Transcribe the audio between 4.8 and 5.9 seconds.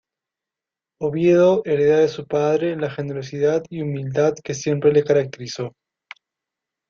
le caracterizó.